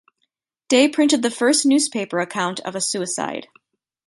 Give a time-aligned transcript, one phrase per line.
[0.67, 3.49] Day printed the first newspaper account of a suicide.